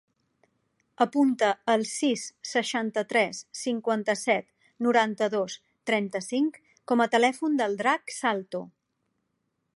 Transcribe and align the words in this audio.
Apunta 1.03 1.49
el 1.73 1.83
sis, 1.89 2.23
seixanta-tres, 2.51 3.43
cinquanta-set, 3.61 4.49
noranta-dos, 4.87 5.61
trenta-cinc 5.91 6.61
com 6.93 7.05
a 7.07 7.11
telèfon 7.19 7.63
del 7.63 7.81
Drac 7.85 8.17
Salto. 8.19 8.65